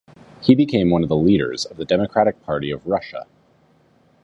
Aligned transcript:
He 0.41 0.55
became 0.55 0.89
one 0.89 1.03
of 1.03 1.09
the 1.09 1.15
leaders 1.15 1.63
of 1.65 1.77
the 1.77 1.85
Democratic 1.85 2.41
Party 2.41 2.71
of 2.71 2.87
Russia. 2.87 3.27